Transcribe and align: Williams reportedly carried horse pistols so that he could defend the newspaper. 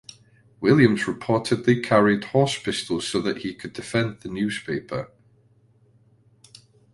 Williams 0.61 1.03
reportedly 1.03 1.83
carried 1.83 2.23
horse 2.23 2.57
pistols 2.57 3.07
so 3.07 3.21
that 3.21 3.43
he 3.43 3.53
could 3.53 3.71
defend 3.71 4.21
the 4.21 4.29
newspaper. 4.29 5.11